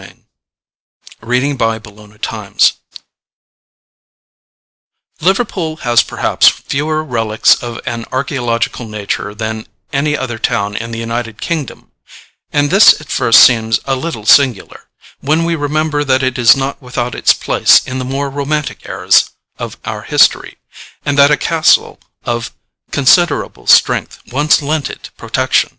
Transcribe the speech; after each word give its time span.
AN 0.00 0.24
A.D.L.L. 1.22 1.30
ADVENTURE 1.30 1.74
IN 1.74 2.16
LIVERPOOL. 2.16 2.80
Liverpool 5.20 5.76
has 5.76 6.02
perhaps 6.02 6.48
fewer 6.48 7.04
relics 7.04 7.62
of 7.62 7.78
an 7.84 8.06
archæological 8.06 8.88
nature 8.88 9.34
than 9.34 9.66
any 9.92 10.16
other 10.16 10.38
town 10.38 10.74
in 10.74 10.90
the 10.90 10.98
United 10.98 11.38
Kingdom; 11.42 11.92
and 12.50 12.70
this 12.70 12.98
at 12.98 13.10
first 13.10 13.44
seems 13.44 13.78
a 13.84 13.94
little 13.94 14.24
singular, 14.24 14.88
when 15.20 15.44
we 15.44 15.54
remember 15.54 16.02
that 16.02 16.22
it 16.22 16.38
is 16.38 16.56
not 16.56 16.80
without 16.80 17.14
its 17.14 17.34
place 17.34 17.86
in 17.86 17.98
the 17.98 18.04
more 18.06 18.30
romantic 18.30 18.88
eras 18.88 19.32
of 19.58 19.76
our 19.84 20.00
history, 20.04 20.56
and 21.04 21.18
that 21.18 21.30
a 21.30 21.36
castle 21.36 22.00
of 22.24 22.52
considerable 22.90 23.66
strength 23.66 24.18
once 24.32 24.62
lent 24.62 24.88
it 24.88 25.10
protection. 25.18 25.78